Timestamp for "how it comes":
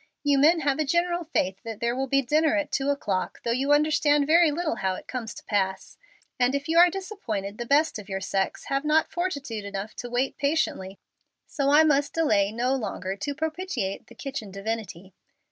4.77-5.35